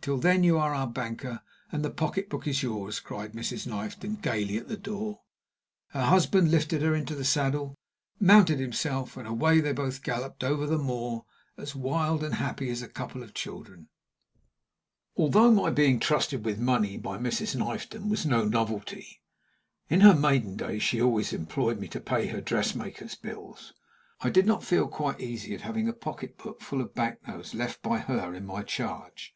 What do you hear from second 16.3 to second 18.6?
with money by Mrs. Knifton was no